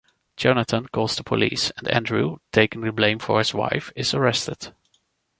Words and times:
Jonathan 0.35 0.87
calls 0.87 1.15
the 1.15 1.23
police, 1.23 1.71
and 1.77 1.87
Andrew, 1.89 2.37
taking 2.51 2.81
the 2.81 2.91
blame 2.91 3.19
for 3.19 3.37
his 3.37 3.53
wife, 3.53 3.93
is 3.95 4.15
arrested. 4.15 4.73